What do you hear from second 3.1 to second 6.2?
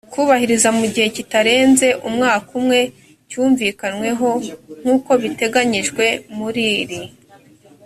cyumvikanweho nk uko biteganyijwe